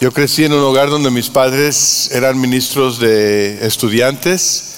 [0.00, 4.76] Yo crecí en un hogar donde mis padres eran ministros de estudiantes,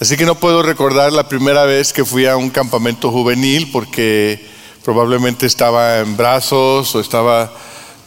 [0.00, 4.42] así que no puedo recordar la primera vez que fui a un campamento juvenil porque
[4.82, 7.52] probablemente estaba en brazos o estaba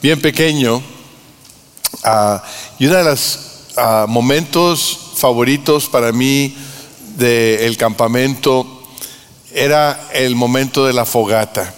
[0.02, 0.82] bien pequeño.
[2.04, 2.44] Ah,
[2.80, 3.40] y uno de los
[3.78, 6.56] ah, momentos favoritos para mí
[7.18, 8.82] del campamento
[9.54, 11.72] era el momento de la fogata.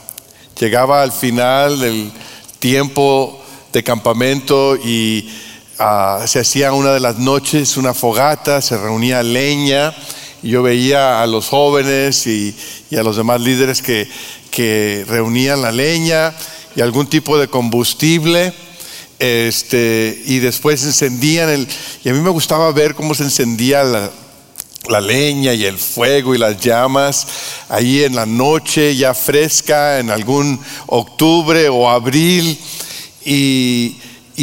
[0.57, 2.14] Llegaba al final del
[2.59, 3.43] tiempo
[3.74, 5.28] de campamento y
[5.80, 9.94] ah, se hacía una de las noches una fogata, se reunía leña
[10.44, 12.55] y yo veía a los jóvenes y,
[12.96, 14.08] a los demás líderes que,
[14.52, 16.34] que, reunían la leña
[16.76, 18.54] y algún tipo de combustible.
[19.18, 21.68] Este, y después encendían el,
[22.04, 24.12] y a mí me gustaba ver cómo se encendía la,
[24.90, 27.26] la leña y el fuego y las llamas
[27.70, 32.60] ahí en la noche ya fresca en algún octubre o abril
[33.26, 33.98] y,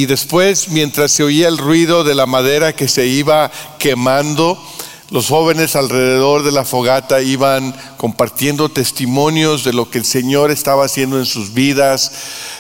[0.07, 4.63] después, mientras se oía el ruido de la madera que se iba quemando,
[5.11, 10.85] los jóvenes alrededor de la fogata iban compartiendo testimonios de lo que el Señor estaba
[10.85, 12.13] haciendo en sus vidas,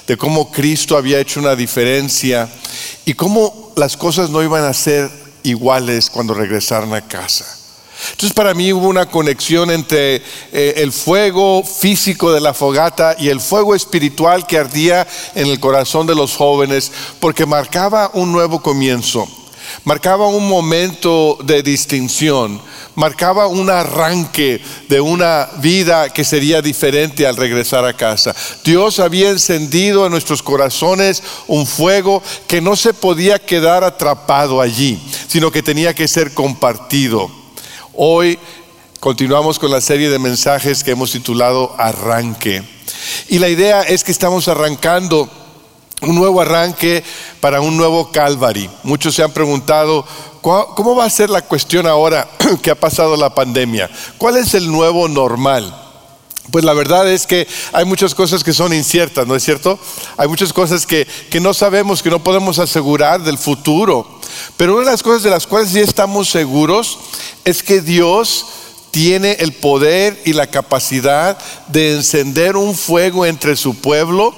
[0.08, 2.48] de cómo Cristo había hecho una diferencia
[3.04, 5.08] y cómo las cosas no iban a ser
[5.44, 7.59] iguales cuando regresaran a casa.
[8.12, 10.16] Entonces para mí hubo una conexión entre
[10.52, 15.60] eh, el fuego físico de la fogata y el fuego espiritual que ardía en el
[15.60, 19.28] corazón de los jóvenes, porque marcaba un nuevo comienzo,
[19.84, 22.60] marcaba un momento de distinción,
[22.94, 28.34] marcaba un arranque de una vida que sería diferente al regresar a casa.
[28.64, 35.00] Dios había encendido en nuestros corazones un fuego que no se podía quedar atrapado allí,
[35.28, 37.39] sino que tenía que ser compartido.
[38.02, 38.38] Hoy
[38.98, 42.62] continuamos con la serie de mensajes que hemos titulado Arranque.
[43.28, 45.28] Y la idea es que estamos arrancando
[46.00, 47.04] un nuevo arranque
[47.42, 48.70] para un nuevo Calvary.
[48.84, 50.06] Muchos se han preguntado,
[50.40, 52.26] ¿cómo va a ser la cuestión ahora
[52.62, 53.90] que ha pasado la pandemia?
[54.16, 55.70] ¿Cuál es el nuevo normal?
[56.50, 59.78] Pues la verdad es que hay muchas cosas que son inciertas, ¿no es cierto?
[60.16, 64.19] Hay muchas cosas que, que, no sabemos, que no podemos asegurar del futuro.
[64.56, 66.98] Pero una de las cosas de las cuales sí estamos seguros
[67.44, 68.46] es que Dios
[68.90, 74.34] tiene el poder y la capacidad de encender un fuego entre su pueblo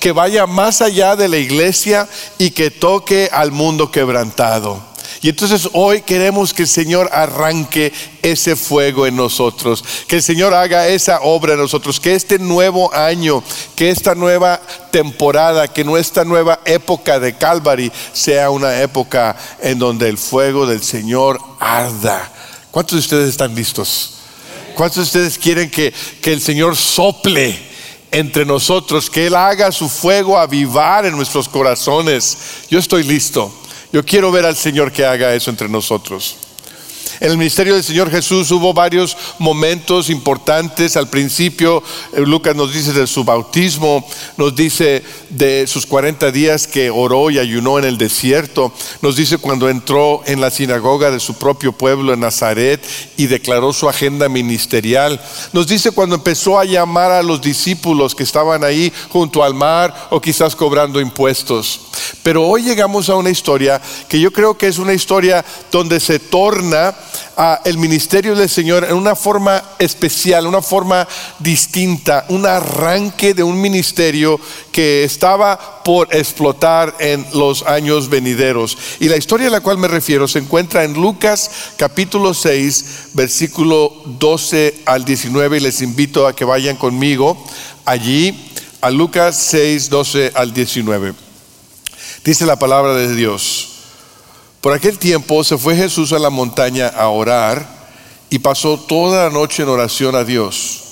[0.00, 2.08] que vaya más allá de la iglesia
[2.38, 4.82] y que toque al mundo quebrantado.
[5.26, 7.92] Y entonces hoy queremos que el Señor arranque
[8.22, 12.94] ese fuego en nosotros, que el Señor haga esa obra en nosotros, que este nuevo
[12.94, 13.42] año,
[13.74, 14.60] que esta nueva
[14.92, 20.84] temporada, que nuestra nueva época de Calvary sea una época en donde el fuego del
[20.84, 22.32] Señor arda.
[22.70, 24.18] ¿Cuántos de ustedes están listos?
[24.76, 27.74] ¿Cuántos de ustedes quieren que, que el Señor sople?
[28.12, 32.38] entre nosotros, que Él haga su fuego avivar en nuestros corazones.
[32.70, 33.52] Yo estoy listo.
[33.92, 36.36] Yo quiero ver al Señor que haga eso entre nosotros.
[37.20, 40.96] En el ministerio del Señor Jesús hubo varios momentos importantes.
[40.96, 44.06] Al principio, eh, Lucas nos dice de su bautismo,
[44.36, 48.72] nos dice de sus 40 días que oró y ayunó en el desierto,
[49.02, 52.84] nos dice cuando entró en la sinagoga de su propio pueblo en Nazaret
[53.16, 55.20] y declaró su agenda ministerial,
[55.52, 60.08] nos dice cuando empezó a llamar a los discípulos que estaban ahí junto al mar
[60.10, 61.80] o quizás cobrando impuestos.
[62.22, 66.18] Pero hoy llegamos a una historia que yo creo que es una historia donde se
[66.18, 66.95] torna
[67.64, 71.06] el ministerio del Señor en una forma especial, una forma
[71.38, 74.40] distinta, un arranque de un ministerio
[74.72, 78.78] que estaba por explotar en los años venideros.
[79.00, 83.92] Y la historia a la cual me refiero se encuentra en Lucas capítulo 6, versículo
[84.06, 87.36] 12 al 19 y les invito a que vayan conmigo
[87.84, 91.14] allí a Lucas 6, 12 al 19.
[92.24, 93.75] Dice la palabra de Dios.
[94.66, 97.64] Por aquel tiempo se fue Jesús a la montaña a orar
[98.30, 100.82] y pasó toda la noche en oración a Dios.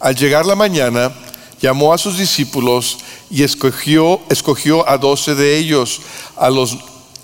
[0.00, 1.12] Al llegar la mañana,
[1.60, 2.98] llamó a sus discípulos
[3.30, 6.00] y escogió, escogió a doce de ellos,
[6.36, 6.76] a los,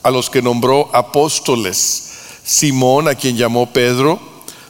[0.04, 2.10] a los que nombró apóstoles.
[2.44, 4.20] Simón, a quien llamó Pedro,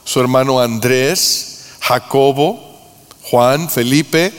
[0.04, 2.58] su hermano Andrés, Jacobo,
[3.24, 4.32] Juan, Felipe,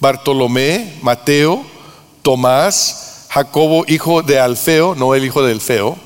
[0.00, 1.66] Bartolomé, Mateo,
[2.22, 5.98] Tomás, Jacobo, hijo de Alfeo, no el hijo del Feo,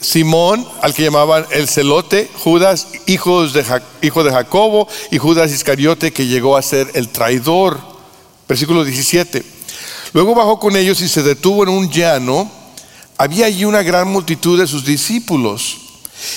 [0.00, 6.12] Simón, al que llamaban el celote, Judas, hijo de, hijo de Jacobo, y Judas Iscariote,
[6.12, 7.78] que llegó a ser el traidor.
[8.48, 9.44] Versículo 17.
[10.12, 12.50] Luego bajó con ellos y se detuvo en un llano.
[13.18, 15.89] Había allí una gran multitud de sus discípulos.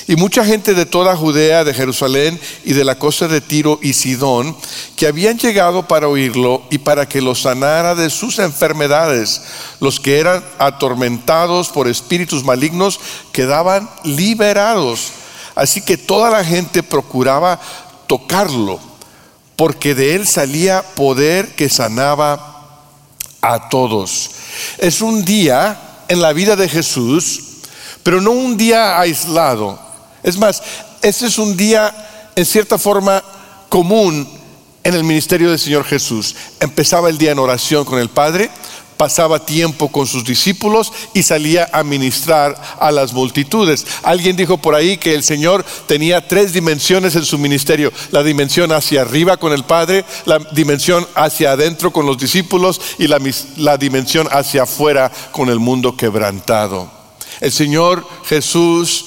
[0.07, 3.93] Y mucha gente de toda Judea, de Jerusalén y de la costa de Tiro y
[3.93, 4.55] Sidón,
[4.95, 9.41] que habían llegado para oírlo y para que lo sanara de sus enfermedades,
[9.79, 12.99] los que eran atormentados por espíritus malignos,
[13.31, 15.11] quedaban liberados.
[15.55, 17.59] Así que toda la gente procuraba
[18.07, 18.79] tocarlo,
[19.55, 22.79] porque de él salía poder que sanaba
[23.41, 24.31] a todos.
[24.77, 27.52] Es un día en la vida de Jesús,
[28.03, 29.79] pero no un día aislado.
[30.21, 30.61] Es más,
[31.01, 31.93] este es un día
[32.35, 33.23] en cierta forma
[33.69, 34.27] común
[34.83, 36.35] en el ministerio del Señor Jesús.
[36.59, 38.49] Empezaba el día en oración con el Padre,
[38.97, 43.85] pasaba tiempo con sus discípulos y salía a ministrar a las multitudes.
[44.03, 47.91] Alguien dijo por ahí que el Señor tenía tres dimensiones en su ministerio.
[48.11, 53.07] La dimensión hacia arriba con el Padre, la dimensión hacia adentro con los discípulos y
[53.07, 53.19] la,
[53.57, 57.02] la dimensión hacia afuera con el mundo quebrantado.
[57.43, 59.05] El Señor Jesús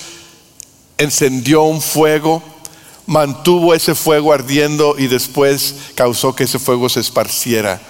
[0.99, 2.43] encendió un fuego,
[3.07, 7.81] mantuvo ese fuego ardiendo y después causó que ese fuego se esparciera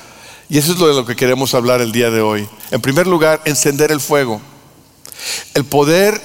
[0.49, 2.49] y eso es lo de lo que queremos hablar el día de hoy.
[2.71, 4.41] En primer lugar, encender el fuego.
[5.55, 6.21] El poder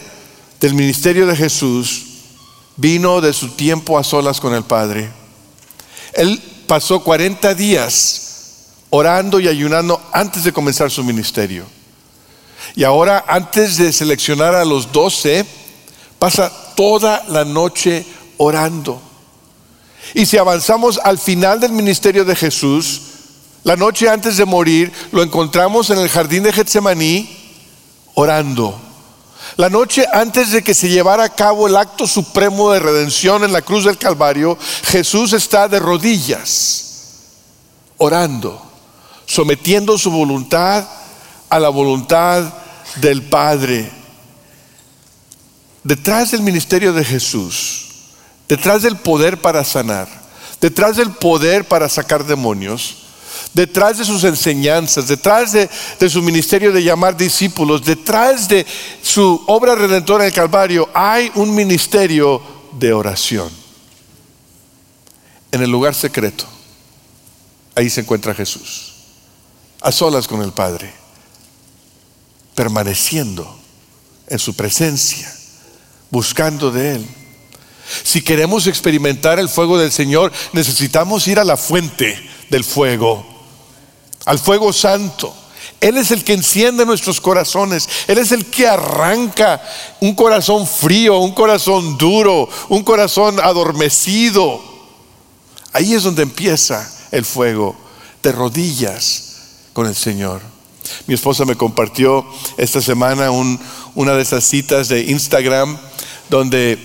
[0.60, 2.04] del ministerio de Jesús
[2.78, 5.10] vino de su tiempo a solas con el Padre.
[6.14, 11.66] Él pasó 40 días orando y ayunando antes de comenzar su ministerio.
[12.76, 15.46] Y ahora, antes de seleccionar a los doce,
[16.20, 18.06] pasa toda la noche
[18.38, 19.02] orando.
[20.14, 23.02] Y si avanzamos al final del ministerio de Jesús,
[23.64, 27.30] la noche antes de morir lo encontramos en el jardín de Getsemaní
[28.16, 28.80] orando.
[29.58, 33.52] La noche antes de que se llevara a cabo el acto supremo de redención en
[33.52, 36.88] la cruz del Calvario, Jesús está de rodillas
[37.98, 38.62] orando,
[39.26, 40.88] sometiendo su voluntad
[41.50, 42.52] a la voluntad
[42.98, 43.90] del Padre.
[45.84, 47.90] Detrás del ministerio de Jesús,
[48.48, 50.08] detrás del poder para sanar,
[50.60, 52.98] detrás del poder para sacar demonios,
[53.54, 55.70] detrás de sus enseñanzas, detrás de,
[56.10, 58.66] su ministerio de llamar discípulos, detrás de
[59.02, 62.42] su obra redentora en el Calvario, hay un ministerio
[62.74, 63.50] de oración.
[65.52, 66.46] En el lugar secreto,
[67.76, 68.94] ahí se encuentra Jesús,
[69.82, 70.94] a solas con el Padre,
[72.62, 73.58] permaneciendo
[74.28, 75.34] en su presencia,
[76.12, 77.08] buscando de Él.
[78.04, 82.16] Si queremos experimentar el fuego del Señor, necesitamos ir a la fuente
[82.52, 83.26] del fuego
[84.26, 85.34] al fuego santo.
[85.80, 87.90] Él es el que enciende nuestros corazones.
[88.08, 89.60] Él es el que arranca
[90.00, 94.62] un corazón frío, un corazón duro, un corazón adormecido.
[95.74, 97.76] Ahí es donde empieza el fuego,
[98.22, 99.38] de rodillas
[99.74, 100.51] con el Señor.
[101.08, 102.26] Mi esposa me compartió
[102.58, 103.30] esta semana
[103.96, 105.78] una de esas citas de Instagram
[106.30, 106.78] donde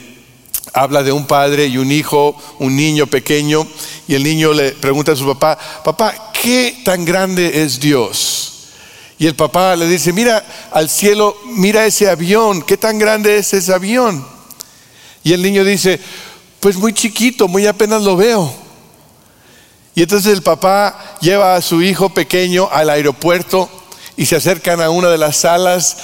[0.73, 3.67] habla de un padre y un hijo, un niño pequeño,
[4.09, 8.53] y el niño le pregunta a su papá, papá, ¿qué tan grande es Dios?
[9.19, 13.55] Y el papá le dice, mira al cielo, mira ese avión, ¿qué tan grande es
[13.55, 14.27] ese avión?
[15.25, 15.99] Y el niño dice,
[16.61, 18.53] pues muy chiquito, muy apenas lo veo.
[19.95, 23.71] Y entonces el papá lleva a su hijo pequeño al aeropuerto
[24.17, 25.97] y se acercan a una de las salas,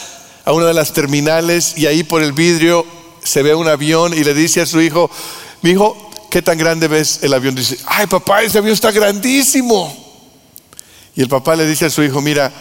[0.44, 2.84] a una de las terminales, y ahí por el vidrio
[3.22, 5.10] se ve un avión y le dice a su hijo,
[5.62, 7.54] mi hijo, ¿qué tan grande ves el avión?
[7.54, 9.96] Dice, ay papá, ese avión está grandísimo.
[11.14, 12.52] Y el papá le dice a su hijo, mira,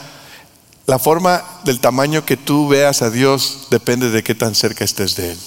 [0.85, 5.15] la forma del tamaño que tú veas a Dios depende de qué tan cerca estés
[5.15, 5.37] de Él.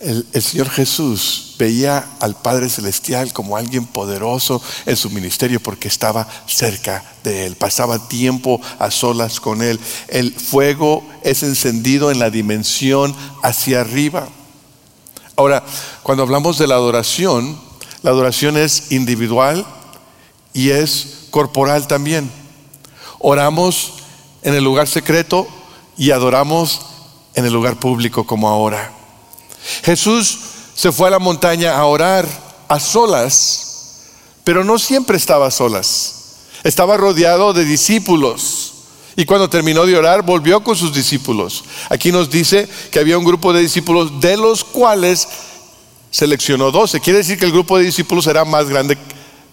[0.00, 6.26] El, Señor Jesús veía al Padre Celestial como alguien poderoso en su ministerio porque estaba
[6.46, 9.78] cerca de Él, pasaba tiempo a solas con Él.
[10.08, 14.26] El fuego es encendido en la dimensión hacia arriba.
[15.36, 15.62] Ahora,
[16.02, 17.60] cuando hablamos de la adoración,
[18.00, 19.66] la adoración es individual
[20.54, 22.30] y es corporal también.
[23.18, 23.94] Oramos
[24.40, 25.46] en el lugar secreto
[25.98, 26.80] y adoramos
[27.34, 28.99] en el lugar público como ahora.
[29.82, 30.38] Jesús
[30.74, 32.26] se fue a la montaña a orar
[32.68, 34.00] a solas,
[34.44, 36.14] pero no siempre estaba a solas.
[36.62, 38.72] Estaba rodeado de discípulos.
[39.16, 41.64] Y cuando terminó de orar, volvió con sus discípulos.
[41.88, 45.28] Aquí nos dice que había un grupo de discípulos de los cuales
[46.10, 47.00] seleccionó doce.
[47.00, 48.96] Quiere decir que el grupo de discípulos era más grande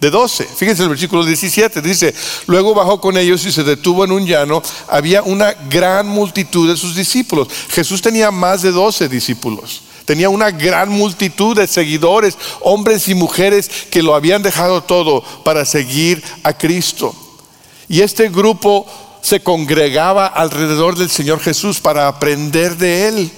[0.00, 0.44] de doce.
[0.44, 2.14] Fíjense el versículo 17, dice,
[2.46, 4.62] luego bajó con ellos y se detuvo en un llano.
[4.88, 7.48] Había una gran multitud de sus discípulos.
[7.70, 9.82] Jesús tenía más de doce discípulos.
[10.08, 15.66] Tenía una gran multitud de seguidores, hombres y mujeres que lo habían dejado todo para
[15.66, 17.14] seguir a Cristo.
[17.90, 18.86] Y este grupo
[19.20, 23.30] se congregaba alrededor del Señor Jesús para aprender de Él.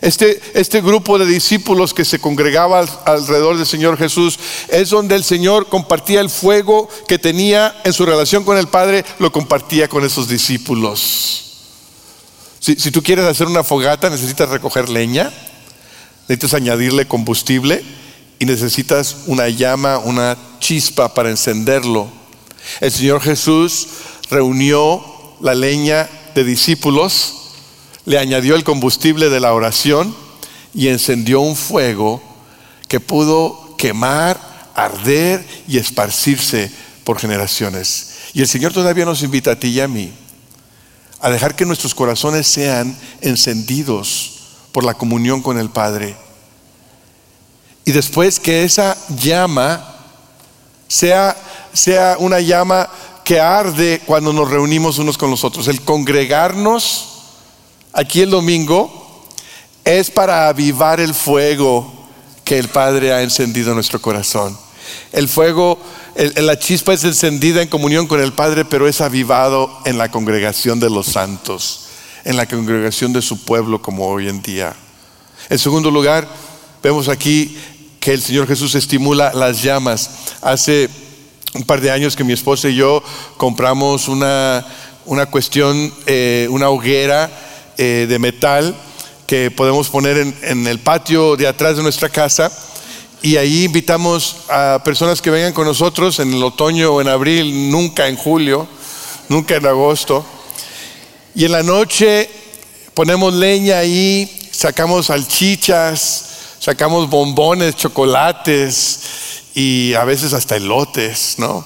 [0.00, 5.22] Este, este, grupo de discípulos que se congregaba alrededor del Señor Jesús es donde el
[5.22, 10.04] Señor compartía el fuego que tenía en su relación con el Padre, lo compartía con
[10.04, 11.44] esos discípulos.
[12.58, 15.32] Si, si tú quieres hacer una fogata, necesitas recoger leña,
[16.28, 17.82] necesitas añadirle combustible
[18.38, 22.08] y necesitas una llama, una chispa para encenderlo.
[22.80, 23.88] El Señor Jesús
[24.30, 25.04] reunió
[25.40, 27.36] la leña de discípulos
[28.06, 30.14] le añadió el combustible de la oración
[30.72, 32.22] y encendió un fuego
[32.88, 34.40] que pudo quemar,
[34.74, 36.70] arder y esparcirse
[37.04, 38.14] por generaciones.
[38.32, 40.12] Y el Señor todavía nos invita a ti y a mí
[41.20, 44.35] a dejar que nuestros corazones sean encendidos
[44.76, 46.14] por la comunión con el Padre.
[47.86, 49.96] Y después que esa llama
[50.86, 51.34] sea,
[51.72, 52.86] sea una llama
[53.24, 55.66] que arde cuando nos reunimos unos con los otros.
[55.68, 57.08] El congregarnos
[57.94, 59.24] aquí el domingo
[59.82, 61.90] es para avivar el fuego
[62.44, 64.58] que el Padre ha encendido en nuestro corazón.
[65.10, 65.78] El fuego,
[66.34, 70.80] la chispa es encendida en comunión con el Padre, pero es avivado en la congregación
[70.80, 71.85] de los santos,
[72.26, 74.74] en la congregación de su pueblo como hoy en día.
[75.48, 76.26] En segundo lugar,
[76.82, 77.56] vemos aquí
[78.00, 80.10] que el Señor Jesús estimula las llamas.
[80.42, 80.90] Hace
[81.54, 83.00] un par de años que mi esposa y yo
[83.36, 84.66] compramos una,
[85.04, 87.30] una cuestión, eh, una hoguera
[87.78, 88.74] eh, de metal
[89.28, 92.50] que podemos poner en, el patio de atrás de nuestra casa
[93.22, 97.70] y ahí invitamos a personas que vengan con nosotros en el otoño o en abril,
[97.70, 98.66] nunca en julio,
[99.28, 100.26] nunca en agosto.
[101.36, 102.30] Y en la noche
[102.94, 109.00] ponemos leña ahí, sacamos salchichas, sacamos bombones, chocolates
[109.54, 111.62] y a veces hasta elotes, ¿no?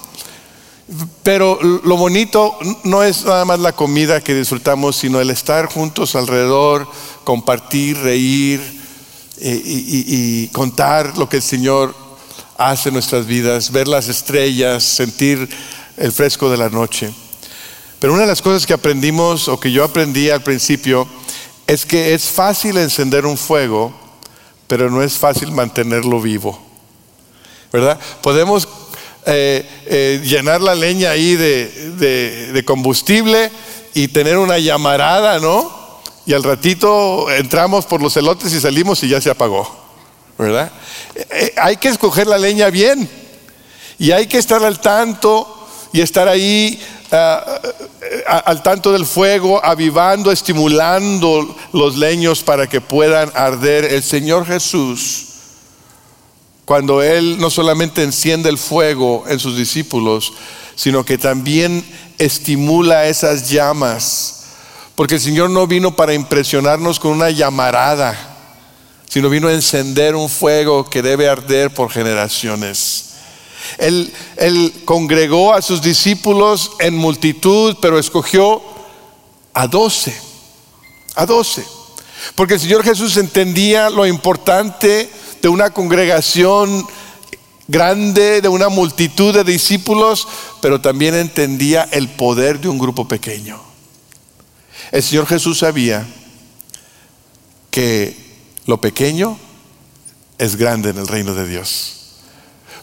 [1.22, 6.16] Pero lo bonito no es nada más la comida que disfrutamos, sino el estar juntos
[6.16, 6.88] alrededor,
[7.22, 8.60] compartir, reír
[9.38, 11.94] eh, y, contar lo que el Señor
[12.58, 15.48] hace en nuestras vidas, ver las estrellas, sentir
[15.96, 17.14] el fresco de la noche.
[18.00, 21.06] Pero una de las cosas que aprendimos o que yo aprendí al principio
[21.66, 23.92] es que es fácil encender un fuego,
[24.66, 26.58] pero no es fácil mantenerlo vivo.
[27.70, 28.00] ¿Verdad?
[28.22, 28.66] Podemos
[29.26, 33.52] eh, eh, llenar la leña ahí de, combustible
[33.92, 35.70] y tener una llamarada, ¿no?
[36.24, 39.68] Y al ratito entramos por los elotes y salimos y ya se apagó,
[40.38, 40.72] ¿verdad?
[41.14, 43.08] Eh, hay que escoger la leña bien
[43.98, 45.59] y hay que estar al tanto
[45.92, 46.80] y estar ahí
[47.12, 47.60] ah,
[48.44, 53.84] al tanto del fuego, avivando, estimulando los leños para que puedan arder.
[53.84, 55.26] El Señor Jesús
[56.70, 60.32] cuando Él no solamente enciende el fuego en sus discípulos,
[60.76, 61.84] sino que también
[62.16, 64.44] estimula esas llamas.
[64.94, 68.16] Porque el Señor no vino para impresionarnos con una llamarada,
[69.08, 73.09] sino vino a encender un fuego que debe arder por generaciones.
[73.78, 74.12] Él,
[74.84, 78.62] congregó a sus discípulos en multitud, pero escogió
[79.54, 80.18] a doce,
[81.14, 81.64] a doce.
[82.34, 85.10] Porque el Señor Jesús entendía lo importante
[85.40, 86.86] de una congregación
[87.68, 90.26] grande, de una multitud de discípulos,
[90.60, 93.60] pero también entendía el poder de un grupo pequeño.
[94.90, 96.06] El Señor Jesús sabía
[97.70, 98.16] que
[98.66, 99.38] lo pequeño
[100.38, 101.99] es grande en el reino de Dios.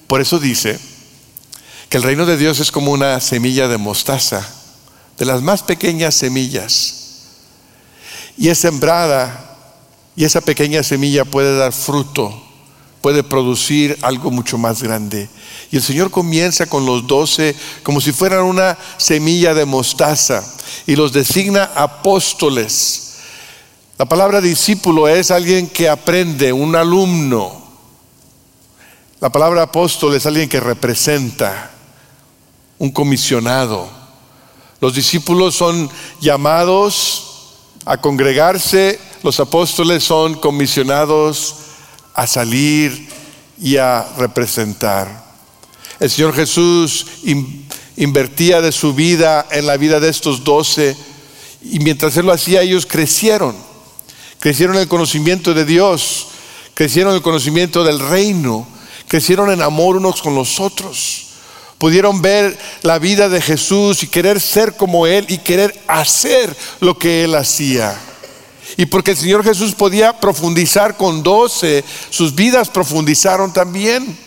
[0.07, 0.79] Por eso dice
[1.89, 4.47] que el reino de Dios es como una semilla de mostaza,
[5.17, 6.93] de las más pequeñas semillas,
[8.37, 9.55] y es sembrada,
[10.15, 12.47] y esa pequeña semilla puede dar fruto
[13.07, 15.29] puede producir algo mucho más grande.
[15.71, 20.43] Y el Señor comienza con los doce como si fueran una semilla de mostaza
[20.85, 23.03] y los designa apóstoles.
[23.97, 27.66] La palabra discípulo es alguien que aprende, un alumno.
[29.19, 31.71] La palabra apóstol es alguien que representa,
[32.77, 33.89] un comisionado.
[34.79, 35.89] Los discípulos son
[36.21, 37.55] llamados
[37.86, 41.55] a congregarse, los apóstoles son comisionados
[42.13, 43.09] a salir
[43.59, 45.25] y a representar.
[46.00, 47.07] El Señor Jesús
[47.95, 50.95] invertía de su vida en la vida de estos doce
[51.63, 53.55] y mientras Él lo hacía ellos crecieron,
[54.38, 56.27] crecieron en el conocimiento de Dios,
[56.75, 58.76] crecieron en el conocimiento del reino,
[59.07, 61.23] crecieron en amor unos con los otros.
[61.77, 66.97] Pudieron ver la vida de Jesús y querer ser como Él y querer hacer lo
[66.97, 67.95] que Él hacía.
[68.77, 74.17] Y porque el Señor Jesús podía profundizar con doce, sus vidas profundizaron también.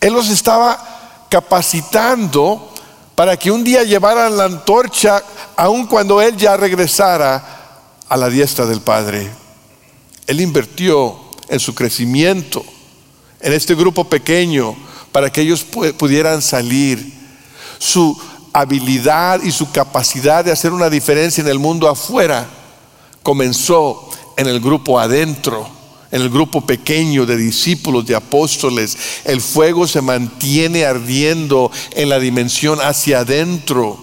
[0.00, 2.72] Él los estaba capacitando
[3.14, 5.22] para que un día llevaran la antorcha,
[5.56, 7.60] aun cuando Él ya regresara
[8.08, 9.30] a la diestra del Padre.
[10.26, 11.18] Él invirtió
[11.48, 12.64] en su crecimiento,
[13.42, 14.74] en este grupo pequeño,
[15.10, 15.64] para que ellos
[15.98, 17.20] pudieran salir.
[17.78, 18.16] Su
[18.52, 22.46] habilidad y su capacidad de hacer una diferencia en el mundo afuera
[23.22, 25.68] comenzó en el grupo adentro,
[26.10, 28.96] en el grupo pequeño de discípulos, de apóstoles.
[29.24, 33.98] El fuego se mantiene ardiendo en la dimensión hacia adentro.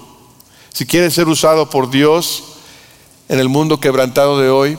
[0.73, 2.43] Si quieres ser usado por Dios
[3.27, 4.77] en el mundo quebrantado de hoy,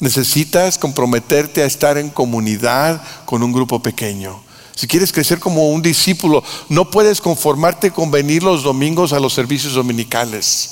[0.00, 4.42] necesitas comprometerte a estar en comunidad con un grupo pequeño.
[4.74, 9.32] Si quieres crecer como un discípulo, no puedes conformarte con venir los domingos a los
[9.32, 10.70] servicios dominicales.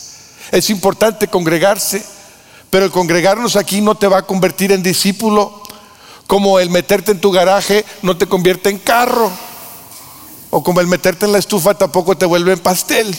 [0.50, 2.04] Es importante congregarse,
[2.68, 5.62] pero el congregarnos aquí no te va a convertir en discípulo,
[6.26, 9.30] como el meterte en tu garaje no te convierte en carro,
[10.50, 13.16] o como el meterte en la estufa tampoco te vuelve en pastel.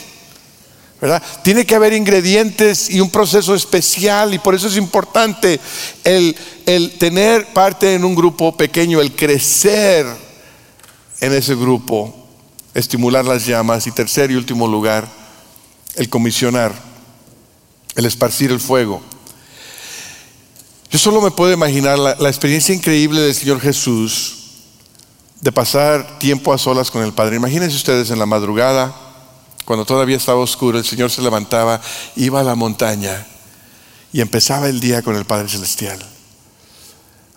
[1.44, 5.60] Tiene que haber ingredientes y un proceso especial y por eso es importante
[6.04, 10.06] el, el tener parte en un grupo pequeño, el crecer
[11.20, 12.14] en ese grupo,
[12.74, 15.08] estimular las llamas y tercer y último lugar,
[15.96, 16.74] el comisionar,
[17.96, 19.02] el esparcir el fuego.
[20.90, 24.36] Yo solo me puedo imaginar la, experiencia increíble del Señor Jesús
[25.42, 27.36] de pasar tiempo a solas con el Padre.
[27.36, 28.96] Imagínense ustedes en la madrugada,
[29.66, 31.82] cuando todavía estaba oscuro, el Señor se levantaba,
[32.16, 33.26] iba a la montaña
[34.12, 36.00] y empezaba el día con el Padre Celestial.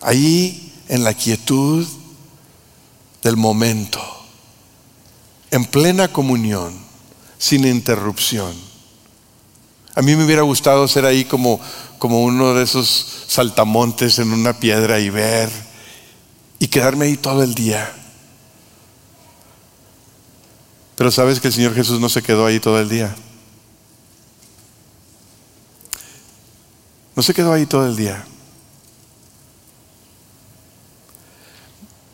[0.01, 1.87] Ahí, en la quietud,
[3.23, 4.01] del momento,
[5.51, 6.73] en plena comunión,
[7.37, 8.53] sin interrupción.
[9.95, 11.59] A mí me hubiera gustado ser ahí como,
[11.97, 15.49] como uno de esos saltamontes en una piedra y ver
[16.59, 17.91] y quedarme ahí todo el día.
[20.97, 23.15] Pero sabes que el Señor Jesús no se quedó ahí todo el día.
[27.15, 28.25] No se quedó ahí todo el día.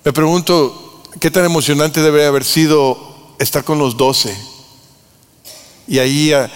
[0.03, 4.37] Me pregunto, qué tan emocionante debe haber sido estar con los doce
[5.87, 6.51] y ahí a,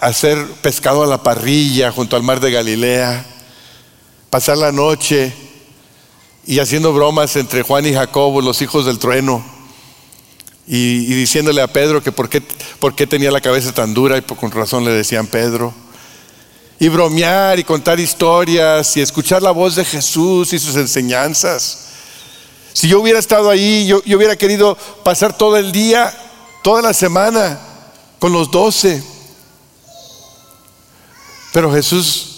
[0.00, 3.24] hacer pescado a la parrilla junto al mar de Galilea,
[4.30, 5.32] pasar la noche
[6.44, 9.44] y haciendo bromas entre Juan y Jacobo, los hijos del trueno,
[10.66, 12.40] y, diciéndole a Pedro que por qué,
[12.78, 15.74] por qué tenía la cabeza tan dura y por, con razón le decían Pedro.
[16.78, 21.88] Y bromear y contar historias y escuchar la voz de Jesús y sus enseñanzas.
[22.72, 26.12] Si yo hubiera estado ahí, yo, hubiera querido pasar todo el día,
[26.62, 27.60] toda la semana
[28.18, 29.02] con los doce.
[31.52, 32.28] Pero Jesús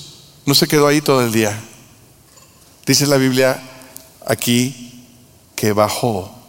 [0.45, 1.59] no se quedó ahí todo el día.
[2.85, 3.63] Dice la Biblia
[4.27, 5.07] aquí
[5.55, 6.44] que bajó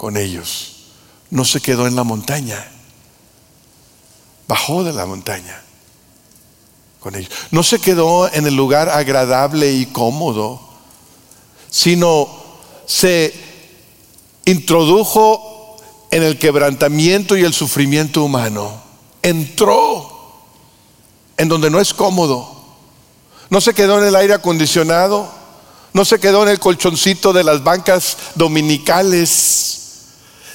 [0.00, 0.76] con ellos.
[1.28, 2.66] No se quedó en la montaña.
[4.48, 5.62] Bajó de la montaña
[7.00, 7.30] con ellos.
[7.50, 10.58] No se quedó en el lugar agradable y cómodo,
[11.70, 12.30] sino
[12.86, 13.34] se
[14.46, 15.76] introdujo
[16.10, 18.82] en el quebrantamiento y el sufrimiento humano.
[19.20, 20.32] Entró
[21.36, 22.58] en donde no es cómodo.
[23.50, 25.28] No se quedó en el aire acondicionado.
[25.92, 29.79] No se quedó en el colchoncito de las bancas dominicales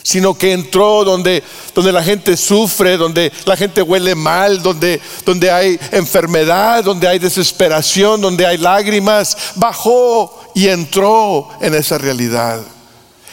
[0.05, 5.49] sino que entró donde, donde la gente sufre, donde la gente huele mal, donde, donde
[5.49, 9.35] hay enfermedad, donde hay desesperación, donde hay lágrimas.
[9.55, 12.61] Bajó y entró en esa realidad.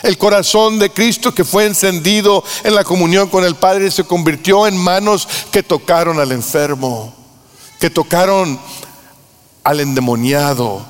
[0.03, 4.67] El corazón de Cristo que fue encendido en la comunión con el Padre se convirtió
[4.67, 7.13] en manos que tocaron al enfermo,
[7.81, 8.59] que tocaron
[9.63, 10.83] al endemoniado,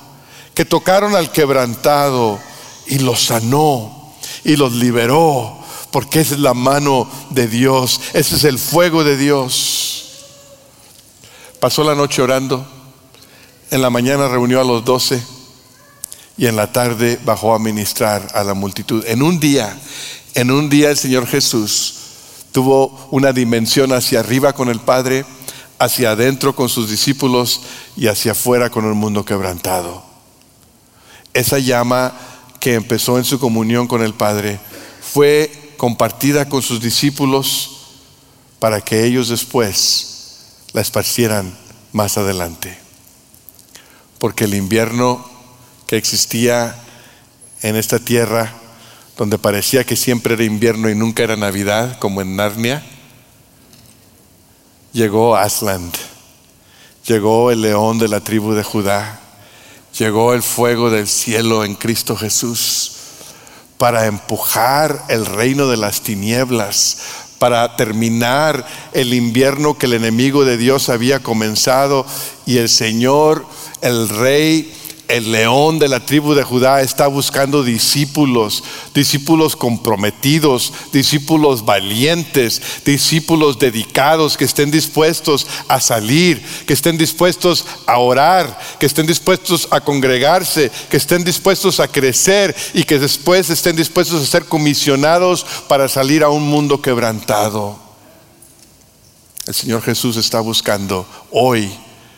[0.53, 2.39] que tocaron al quebrantado
[2.87, 4.13] y los sanó
[4.45, 5.61] y los liberó
[5.93, 10.05] porque esa es la mano de Dios, ese es el fuego de Dios.
[11.59, 12.65] Pasó la noche orando,
[13.69, 15.23] en la mañana reunió a los doce
[16.35, 19.05] y en la tarde bajó a ministrar a la multitud.
[19.05, 19.77] En un día,
[20.33, 21.93] en un día el Señor Jesús
[22.51, 25.25] tuvo una dimensión hacia arriba con el Padre,
[25.77, 27.61] hacia adentro con sus discípulos
[27.95, 30.03] y hacia afuera con el mundo quebrantado.
[31.35, 32.15] Esa llama
[32.59, 34.59] que empezó en su comunión con el Padre
[34.99, 37.71] fue compartida con sus discípulos
[38.59, 41.55] para que ellos después la esparcieran
[41.91, 42.77] más adelante.
[44.19, 45.25] Porque el invierno
[45.87, 46.75] que existía
[47.61, 48.53] en esta tierra,
[49.17, 52.83] donde parecía que siempre era invierno y nunca era Navidad, como en Narnia,
[54.93, 55.91] llegó Aslan,
[57.05, 59.19] llegó el león de la tribu de Judá,
[59.97, 62.92] llegó el fuego del cielo en Cristo Jesús
[63.83, 66.99] para empujar el reino de las tinieblas,
[67.37, 72.05] para terminar el invierno que el enemigo de Dios había comenzado.
[72.45, 73.45] Y el Señor,
[73.81, 74.73] el rey,
[75.07, 78.63] el león de la tribu de Judá está buscando discípulos,
[78.93, 87.97] discípulos comprometidos, discípulos valientes, discípulos dedicados que estén dispuestos a salir, que estén dispuestos a
[87.97, 93.75] orar, que estén dispuestos a congregarse, que estén dispuestos a crecer y que después estén
[93.75, 97.77] dispuestos a ser comisionados para salir a un mundo quebrantado.
[99.45, 101.69] El Señor Jesús está buscando hoy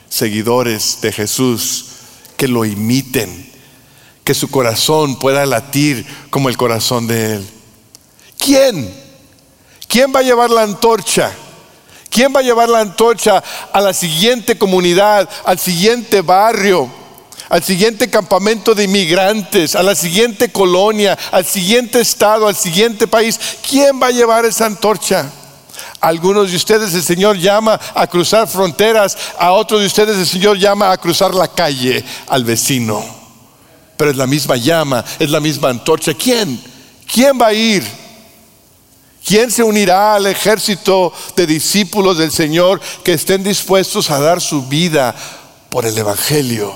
[0.08, 1.95] seguidores de Jesús
[2.38, 3.52] que lo imiten,
[4.24, 7.50] que su corazón pueda latir como el corazón de Él.
[8.38, 8.94] ¿Quién?
[9.88, 11.32] ¿Quién va a llevar la antorcha?
[12.10, 13.44] ¿Quién va a llevar la antorcha
[13.74, 16.90] a la siguiente comunidad, al siguiente barrio,
[17.50, 23.40] al siguiente campamento de inmigrantes, a la siguiente colonia, al siguiente estado, al siguiente país?
[23.68, 25.30] ¿Quién va a llevar esa antorcha?
[26.06, 30.56] Algunos de ustedes el Señor llama a cruzar fronteras, a otros de ustedes el Señor
[30.56, 33.04] llama a cruzar la calle al vecino.
[33.98, 36.14] Pero es la misma llama, es la misma antorcha.
[36.14, 36.62] ¿Quién?
[37.12, 37.84] ¿Quién va a ir?
[39.26, 44.62] ¿Quién se unirá al ejército de discípulos del Señor que estén dispuestos a dar su
[44.68, 45.16] vida
[45.72, 46.72] por el Evangelio?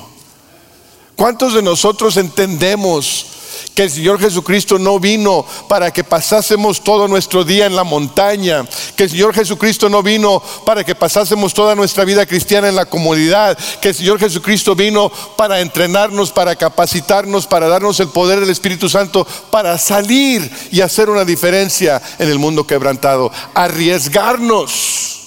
[1.15, 3.27] ¿Cuántos de nosotros entendemos
[3.75, 8.65] que el Señor Jesucristo no vino para que pasásemos todo nuestro día en la montaña,
[8.95, 12.85] que el Señor Jesucristo no vino para que pasásemos toda nuestra vida cristiana en la
[12.85, 18.49] comunidad, que el Señor Jesucristo vino para entrenarnos, para capacitarnos, para darnos el poder del
[18.49, 25.18] Espíritu Santo, para salir y hacer una diferencia en el mundo quebrantado, arriesgarnos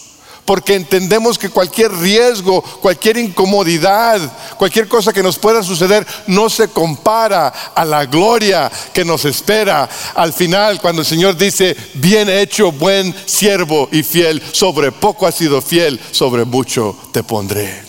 [0.52, 4.20] porque entendemos que cualquier riesgo, cualquier incomodidad,
[4.58, 9.88] cualquier cosa que nos pueda suceder no se compara a la gloria que nos espera
[10.14, 15.36] al final cuando el Señor dice, bien hecho, buen siervo y fiel, sobre poco has
[15.36, 17.82] sido fiel, sobre mucho te pondré.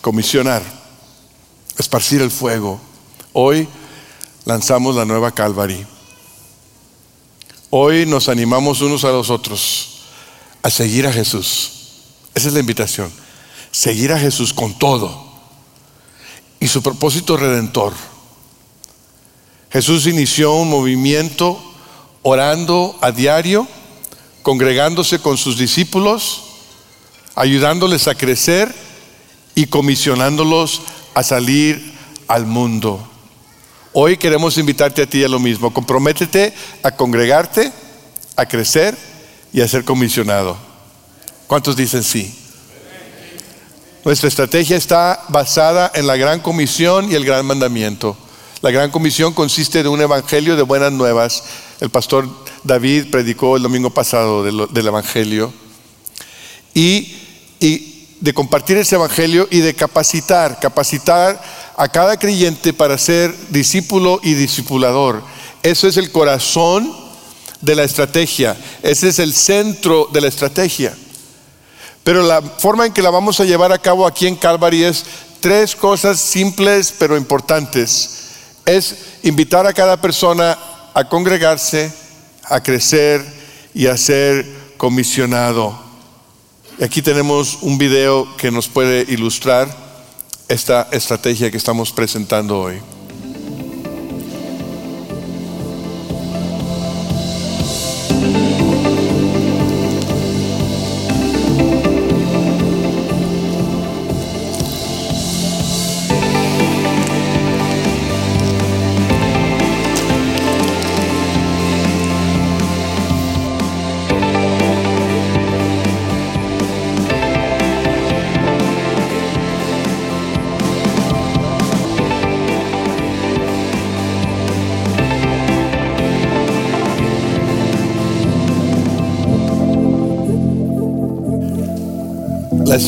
[0.00, 0.62] Comisionar,
[1.76, 2.80] esparcir el fuego.
[3.34, 3.68] Hoy
[4.46, 5.86] lanzamos la nueva Calvary.
[7.68, 9.95] Hoy nos animamos unos a los otros
[10.66, 11.70] a seguir a Jesús.
[12.34, 13.12] Esa es la invitación.
[13.70, 15.24] Seguir a Jesús con todo.
[16.58, 17.92] Y su propósito redentor.
[19.70, 21.62] Jesús inició un movimiento
[22.22, 23.68] orando a diario,
[24.42, 26.42] congregándose con sus discípulos,
[27.36, 28.74] ayudándoles a crecer
[29.54, 30.82] y comisionándolos
[31.14, 31.94] a salir
[32.26, 33.08] al mundo.
[33.92, 35.72] Hoy queremos invitarte a ti a lo mismo.
[35.72, 36.52] Comprométete
[36.82, 37.72] a congregarte,
[38.34, 39.15] a crecer
[39.52, 40.56] y a ser comisionado.
[41.46, 42.34] ¿Cuántos dicen sí?
[44.04, 48.16] Nuestra estrategia está basada en la gran comisión y el gran mandamiento.
[48.62, 51.42] La gran comisión consiste de un evangelio de buenas nuevas.
[51.80, 52.28] El pastor
[52.64, 55.52] David predicó el domingo pasado del, evangelio.
[56.74, 57.16] Y,
[57.60, 61.42] y de compartir ese evangelio y de capacitar, capacitar
[61.76, 65.22] a cada creyente para ser discípulo y discipulador.
[65.62, 67.05] Eso es el corazón
[67.60, 68.56] de la estrategia.
[68.82, 70.94] Ese es el centro de la estrategia.
[72.04, 75.04] Pero la forma en que la vamos a llevar a cabo aquí en Calvary es
[75.40, 78.10] tres cosas simples pero importantes.
[78.64, 80.56] Es invitar a cada persona
[80.94, 81.92] a congregarse,
[82.44, 83.24] a crecer
[83.74, 85.78] y a ser comisionado.
[86.78, 89.68] Y aquí tenemos un video que nos puede ilustrar
[90.48, 92.95] esta estrategia que estamos presentando hoy.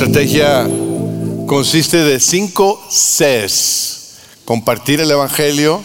[0.05, 0.65] Estrategia
[1.49, 4.15] consiste de cinco Cs.
[4.45, 5.83] Compartir el Evangelio,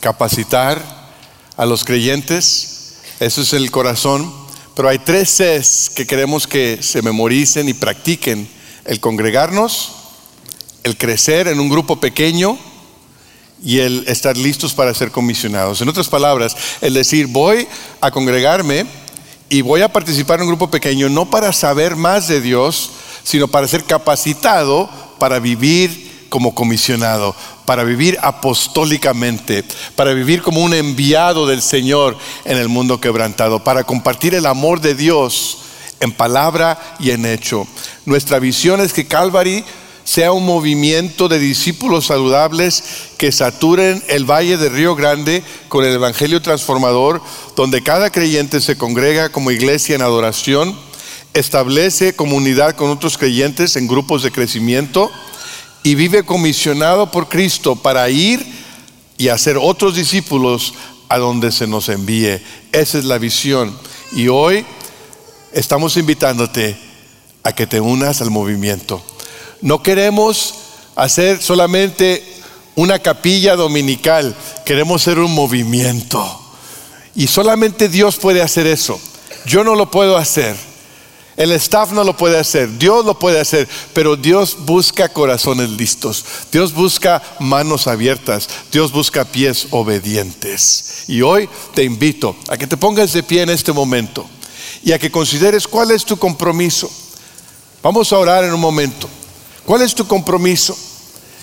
[0.00, 0.82] capacitar
[1.56, 4.34] a los creyentes, eso es el corazón.
[4.74, 8.48] Pero hay tres Cs que queremos que se memoricen y practiquen.
[8.84, 9.92] El congregarnos,
[10.82, 12.58] el crecer en un grupo pequeño
[13.62, 15.80] y el estar listos para ser comisionados.
[15.80, 17.68] En otras palabras, el decir, voy
[18.00, 18.86] a congregarme
[19.48, 22.90] y voy a participar en un grupo pequeño no para saber más de Dios,
[23.22, 24.88] sino para ser capacitado
[25.22, 29.62] para vivir como comisionado, para vivir apostólicamente,
[29.94, 34.80] para vivir como un enviado del Señor en el mundo quebrantado, para compartir el amor
[34.80, 35.58] de Dios
[36.00, 37.68] en palabra y en hecho.
[38.04, 39.64] Nuestra visión es que Calvary
[40.04, 42.82] sea un movimiento de discípulos saludables
[43.16, 47.22] que saturen el Valle de Río Grande con el Evangelio transformador,
[47.54, 50.76] donde cada creyente se congrega como iglesia en adoración,
[51.34, 55.10] establece comunidad con otros creyentes en grupos de crecimiento
[55.82, 58.44] y vive comisionado por Cristo para ir
[59.18, 60.74] y hacer otros discípulos
[61.08, 62.40] a donde se nos envíe.
[62.72, 63.76] Esa es la visión.
[64.12, 64.64] Y hoy
[65.52, 66.76] estamos invitándote
[67.42, 69.02] a que te unas al movimiento.
[69.60, 70.54] No queremos
[70.96, 72.24] hacer solamente
[72.74, 76.40] una capilla dominical, queremos ser un movimiento.
[77.14, 79.00] Y solamente Dios puede hacer eso.
[79.44, 80.56] Yo no lo puedo hacer.
[81.36, 86.24] El staff no lo puede hacer, Dios lo puede hacer, pero Dios busca corazones listos,
[86.52, 91.04] Dios busca manos abiertas, Dios busca pies obedientes.
[91.08, 94.28] Y hoy te invito a que te pongas de pie en este momento
[94.82, 96.90] y a que consideres cuál es tu compromiso.
[97.82, 99.08] Vamos a orar en un momento.
[99.64, 100.76] ¿Cuál es tu compromiso?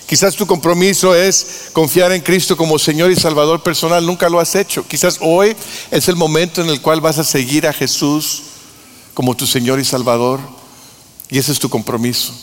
[0.06, 4.06] Quizás tu compromiso es confiar en Cristo como Señor y Salvador personal.
[4.06, 4.86] Nunca lo has hecho.
[4.88, 5.56] Quizás hoy
[5.92, 8.44] es el momento en el cual vas a seguir a Jesús
[9.14, 10.40] como tu Señor y Salvador.
[11.30, 12.34] Y ese es tu compromiso.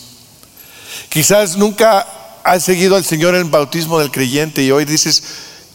[1.09, 2.07] Quizás nunca
[2.43, 5.23] has seguido al Señor en el bautismo del creyente y hoy dices,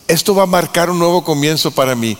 [0.09, 2.17] esto va a marcar un nuevo comienzo para mí.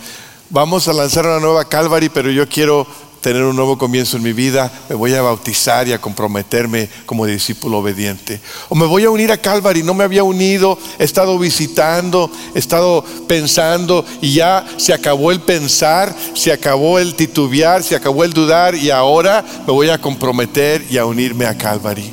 [0.51, 2.87] Vamos a lanzar una nueva Calvary, pero yo quiero
[3.23, 7.25] tener un nuevo comienzo en mi vida, me voy a bautizar y a comprometerme como
[7.25, 8.41] discípulo obediente.
[8.69, 12.59] O me voy a unir a Calvary, no me había unido, he estado visitando, he
[12.59, 18.33] estado pensando y ya se acabó el pensar, se acabó el titubear, se acabó el
[18.33, 22.13] dudar y ahora me voy a comprometer y a unirme a Calvary.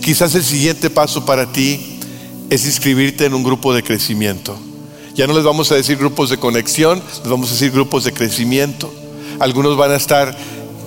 [0.00, 1.98] Quizás el siguiente paso para ti
[2.48, 4.56] es inscribirte en un grupo de crecimiento.
[5.14, 8.12] Ya no les vamos a decir grupos de conexión, les vamos a decir grupos de
[8.12, 8.92] crecimiento.
[9.38, 10.36] Algunos van a estar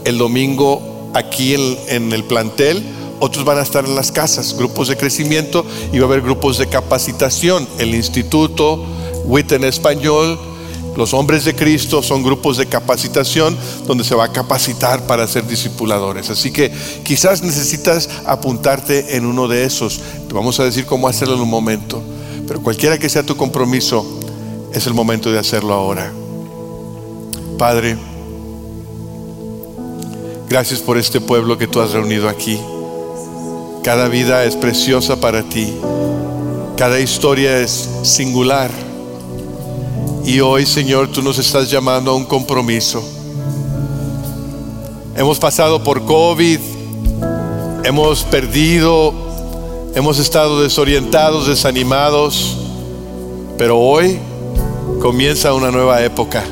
[0.06, 1.56] el domingo aquí
[1.88, 2.84] en, el plantel,
[3.20, 6.58] otros van a estar en las casas, grupos de crecimiento y va a haber grupos
[6.58, 7.68] de capacitación.
[7.78, 8.84] El instituto,
[9.26, 10.40] WIT en español,
[10.96, 15.48] los hombres de Cristo son grupos de capacitación donde se va a capacitar para ser
[15.48, 16.30] discipuladores.
[16.30, 16.72] Así que
[17.04, 20.02] quizás necesitas apuntarte en uno de esos.
[20.28, 22.02] Te vamos a decir cómo hacerlo en un momento.
[22.48, 24.06] Pero cualquiera que sea tu compromiso,
[24.74, 26.12] es el momento de hacerlo ahora.
[27.58, 27.98] Padre,
[30.50, 32.60] Gracias por este pueblo que tú has reunido aquí.
[33.84, 35.72] Cada vida es preciosa para ti.
[36.76, 38.72] Cada historia es singular.
[40.26, 43.04] Y hoy, Señor, tú nos estás llamando a un compromiso.
[45.16, 46.60] Hemos pasado por COVID,
[47.84, 49.14] hemos perdido,
[49.94, 52.58] hemos estado desorientados, desanimados,
[53.56, 54.18] pero hoy
[55.00, 56.44] comienza una nueva época.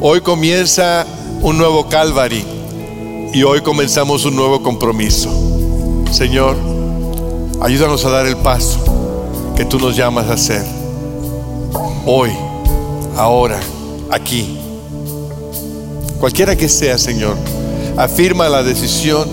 [0.00, 1.04] Hoy comienza
[1.42, 2.59] un nuevo Calvary
[3.32, 5.30] y hoy comenzamos un nuevo compromiso.
[6.10, 6.56] Señor,
[7.60, 8.80] ayúdanos a dar el paso
[9.56, 10.64] que tú nos llamas a hacer.
[12.06, 12.30] Hoy,
[13.16, 13.60] ahora,
[14.10, 14.58] aquí.
[16.18, 17.36] Cualquiera que sea, Señor,
[17.96, 19.28] afirma la decisión,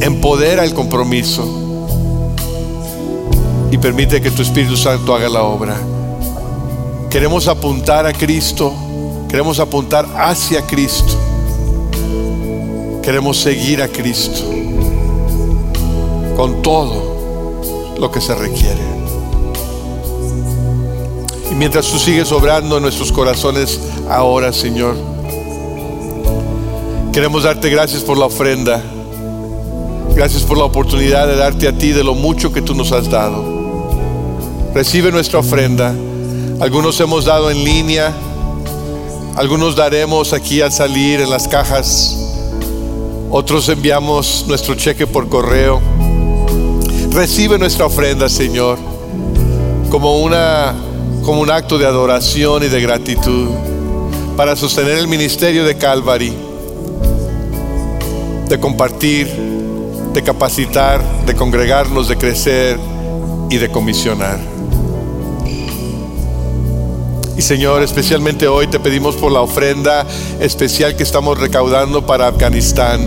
[0.00, 1.46] empodera el compromiso
[3.70, 5.76] y permite que tu Espíritu Santo haga la obra.
[7.10, 8.72] Queremos apuntar a Cristo,
[9.28, 11.19] queremos apuntar hacia Cristo
[13.02, 14.44] Queremos seguir a Cristo
[16.36, 18.80] con todo lo que se requiere.
[21.50, 24.96] Y mientras tú sigues obrando en nuestros corazones ahora, Señor,
[27.12, 28.82] queremos darte gracias por la ofrenda.
[30.14, 33.10] Gracias por la oportunidad de darte a ti de lo mucho que tú nos has
[33.10, 33.42] dado.
[34.74, 35.94] Recibe nuestra ofrenda.
[36.60, 38.12] Algunos hemos dado en línea,
[39.36, 42.29] algunos daremos aquí al salir en las cajas
[43.30, 45.80] otros enviamos nuestro cheque por correo.
[47.12, 48.78] Recibe nuestra ofrenda, Señor,
[49.88, 50.74] como, una,
[51.22, 53.48] como un acto de adoración y de gratitud
[54.36, 56.32] para sostener el ministerio de Calvary,
[58.48, 59.28] de compartir,
[60.12, 62.78] de capacitar, de congregarnos, de crecer
[63.48, 64.49] y de comisionar.
[67.40, 70.06] Y Señor, especialmente hoy te pedimos por la ofrenda
[70.40, 73.00] especial que estamos recaudando para Afganistán.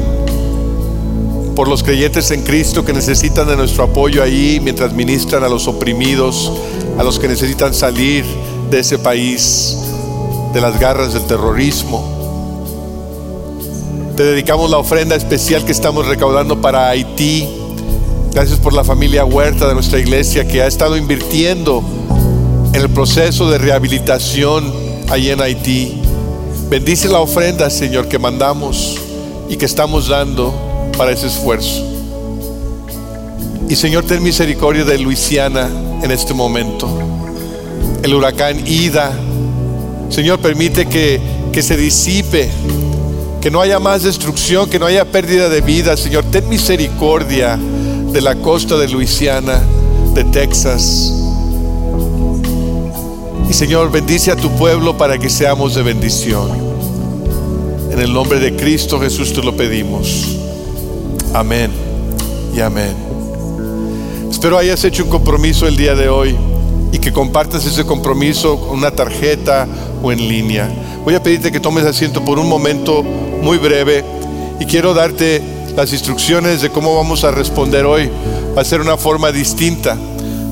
[1.56, 5.68] Por los creyentes en Cristo que necesitan de nuestro apoyo ahí mientras ministran a los
[5.68, 6.52] oprimidos,
[6.98, 8.26] a los que necesitan salir
[8.72, 9.78] de ese país,
[10.52, 12.04] de las garras del terrorismo.
[14.18, 17.48] Te dedicamos la ofrenda especial que estamos recaudando para Haití.
[18.32, 21.84] Gracias por la familia Huerta de nuestra iglesia que ha estado invirtiendo
[22.74, 24.74] en el proceso de rehabilitación
[25.10, 25.94] ahí en Haití.
[26.70, 29.00] Bendice la ofrenda, Señor, que mandamos
[29.48, 30.54] y que estamos dando
[30.98, 31.86] para ese esfuerzo.
[33.70, 35.70] Y Señor, ten misericordia de Luisiana
[36.02, 36.90] en este momento.
[38.02, 39.12] El huracán Ida.
[40.10, 42.50] Señor, permite que, que se disipe,
[43.40, 45.96] que no haya más destrucción, que no haya pérdida de vida.
[45.96, 47.58] Señor, ten misericordia
[48.12, 49.62] de la costa de Luisiana,
[50.16, 51.14] de Texas.
[53.54, 56.50] Señor, bendice a tu pueblo para que seamos de bendición.
[57.92, 60.40] En el nombre de Cristo Jesús te lo pedimos.
[61.36, 61.72] Amén
[62.56, 62.96] y amén.
[64.32, 66.36] Espero hayas hecho un compromiso el día de hoy
[66.92, 69.68] y que compartas ese compromiso con una tarjeta
[70.02, 70.68] o en línea.
[71.06, 74.04] Voy a pedirte que tomes asiento por un momento muy breve
[74.60, 75.44] y quiero darte
[75.76, 78.10] las instrucciones de cómo vamos a responder hoy.
[78.58, 79.96] Va a ser una forma distinta.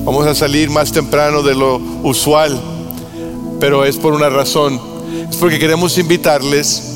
[0.04, 2.71] Vamos a salir más temprano de lo usual
[3.62, 4.80] pero es por una razón.
[5.30, 6.94] Es porque queremos invitarles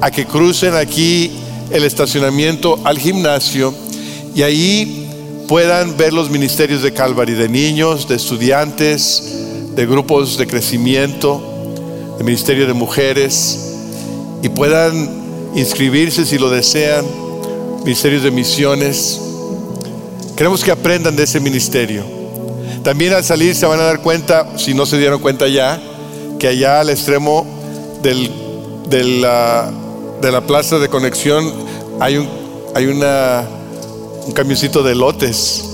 [0.00, 1.30] a que crucen aquí
[1.70, 3.72] el estacionamiento al gimnasio
[4.34, 5.06] y ahí
[5.46, 9.22] puedan ver los ministerios de Calvary, de niños, de estudiantes,
[9.76, 11.40] de grupos de crecimiento,
[12.18, 13.76] de ministerio de mujeres,
[14.42, 17.06] y puedan inscribirse si lo desean,
[17.84, 19.20] ministerios de misiones.
[20.36, 22.02] Queremos que aprendan de ese ministerio.
[22.82, 25.80] También al salir se van a dar cuenta, si no se dieron cuenta ya,
[26.38, 27.46] que allá al extremo
[28.02, 28.30] del,
[28.88, 31.52] de, la, plaza de conexión
[32.00, 32.28] hay un,
[34.26, 35.64] un camioncito de lotes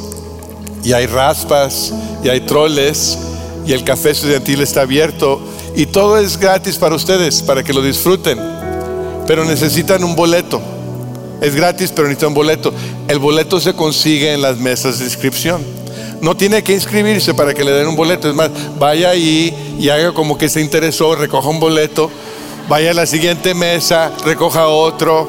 [0.83, 3.19] y hay raspas y hay troles
[3.67, 5.41] y el café estudiantil está abierto
[5.75, 8.39] y todo es gratis para ustedes, para que lo disfruten.
[9.27, 10.61] Pero necesitan un boleto.
[11.41, 12.73] Es gratis, pero necesitan un boleto.
[13.09, 15.63] El boleto se consigue en las mesas de inscripción.
[16.25, 18.31] No tiene que inscribirse para que le den un boleto.
[18.31, 22.11] Es más, vaya ahí y haga como que se interesó, recoja un boleto.
[22.67, 25.29] Vaya a la siguiente mesa, recoja otro.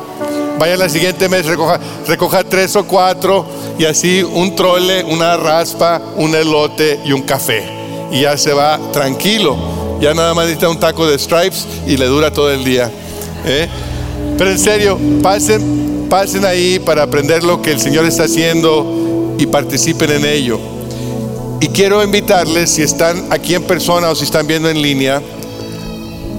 [0.58, 3.45] Vaya a la siguiente mesa, recoja, recoja tres o cuatro.
[3.77, 7.69] Y así un trole, una raspa, un elote y un café.
[8.10, 9.58] Y ya se va tranquilo.
[9.99, 12.89] Ya nada más necesita un taco de stripes y le dura todo el día.
[13.43, 13.67] ¿eh?
[14.38, 19.45] Pero en serio, pasen, pasen ahí para aprender lo que el Señor está haciendo y
[19.45, 20.74] participen en ello.
[21.65, 25.19] Y quiero invitarles, si están aquí en persona o si están viendo en línea,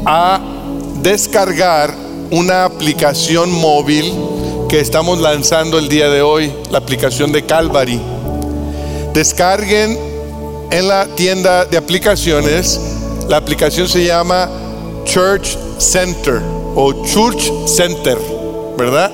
[0.04, 0.40] a
[1.02, 1.92] descargar
[2.30, 4.14] una aplicación móvil
[4.68, 8.00] que estamos lanzando el día de hoy, la aplicación de Calvary.
[9.14, 9.98] Descarguen
[10.70, 12.80] en la tienda de aplicaciones,
[13.28, 14.48] la aplicación se llama
[15.06, 16.40] Church Center
[16.76, 18.16] o Church Center,
[18.78, 19.10] ¿verdad?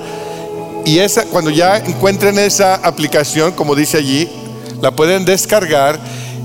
[0.85, 4.42] Y esa, cuando ya encuentren esa aplicación, como dice allí,
[4.83, 5.97] la pueden descargar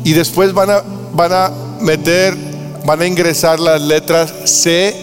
[0.04, 2.36] y después van a, van a meter,
[2.84, 4.94] van a ingresar las letras C,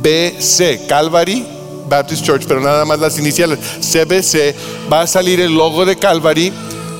[0.00, 1.44] B, C, Calvary
[1.88, 4.54] Baptist Church, pero nada más las iniciales, CBC,
[4.90, 6.52] va a salir el logo de Calvary,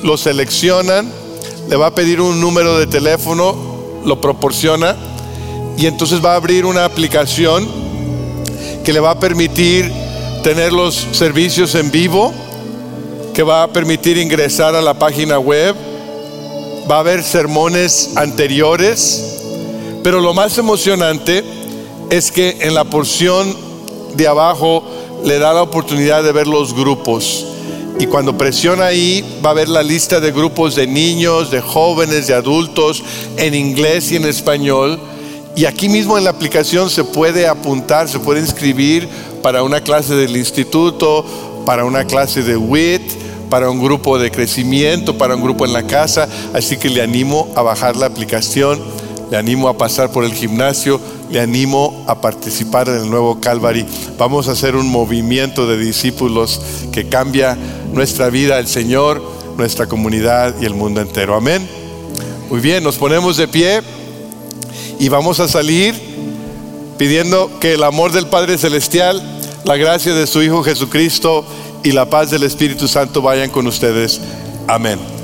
[0.03, 1.09] lo seleccionan,
[1.69, 3.55] le va a pedir un número de teléfono,
[4.03, 4.93] lo proporciona
[5.77, 7.65] y entonces va a abrir una aplicación
[8.83, 9.89] que le va a permitir
[10.43, 12.33] tener los servicios en vivo
[13.37, 15.75] que va a permitir ingresar a la página web.
[16.89, 19.43] Va a haber sermones anteriores,
[20.03, 21.43] pero lo más emocionante
[22.09, 23.55] es que en la porción
[24.15, 24.83] de abajo
[25.23, 27.45] le da la oportunidad de ver los grupos.
[27.99, 32.25] Y cuando presiona ahí va a ver la lista de grupos de niños, de jóvenes,
[32.25, 33.03] de adultos,
[33.37, 34.99] en inglés y en español.
[35.55, 39.07] Y aquí mismo en la aplicación se puede apuntar, se puede inscribir
[39.43, 41.23] para una clase del instituto,
[41.67, 45.83] para una clase de WIT, para un grupo de crecimiento, para un grupo en la
[45.83, 46.27] casa.
[46.53, 48.81] Así que le animo a bajar la aplicación,
[49.31, 53.85] le animo a pasar por el gimnasio, le animo a participar en el nuevo Calvary.
[54.17, 57.57] Vamos a hacer un movimiento de discípulos que cambia
[57.91, 59.21] nuestra vida, el Señor,
[59.57, 61.35] nuestra comunidad y el mundo entero.
[61.35, 61.67] Amén.
[62.49, 63.81] Muy bien, nos ponemos de pie
[64.99, 65.95] y vamos a salir
[66.97, 69.21] pidiendo que el amor del Padre Celestial,
[69.65, 71.45] la gracia de su Hijo Jesucristo,
[71.83, 74.21] y la paz del Espíritu Santo vayan con ustedes.
[74.67, 75.16] Amén.